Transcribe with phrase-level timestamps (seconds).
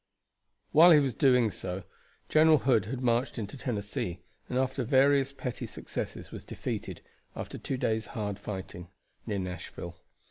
[0.71, 1.51] While he was so doing,
[2.27, 7.01] General Hood had marched into Tennessee, and after various petty successes was defeated,
[7.35, 8.87] after two days' hard fighting,
[9.27, 9.99] near Nashville.